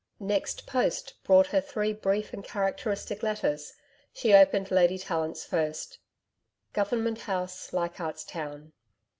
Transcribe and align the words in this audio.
Next 0.19 0.65
post 0.65 1.13
brought 1.23 1.45
her 1.53 1.61
three 1.61 1.93
brief 1.93 2.33
and 2.33 2.43
characteristic 2.43 3.21
letters. 3.21 3.75
She 4.11 4.33
opened 4.33 4.71
Lady 4.71 4.97
Tallant's 4.97 5.45
first: 5.45 5.99
'Government 6.73 7.19
House, 7.19 7.71
Leichardt's 7.71 8.23
Town. 8.23 8.73